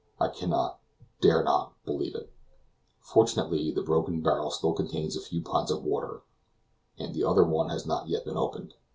[0.19, 0.79] I cannot,
[1.21, 2.33] dare not, believe it.
[3.01, 6.23] Fortunately, the broken barrel still contains a few pints of water,
[6.97, 8.73] and the other one has not yet been opened.